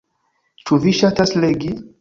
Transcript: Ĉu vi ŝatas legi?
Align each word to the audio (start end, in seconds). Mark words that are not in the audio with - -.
Ĉu 0.63 0.79
vi 0.87 0.95
ŝatas 1.03 1.37
legi? 1.45 1.75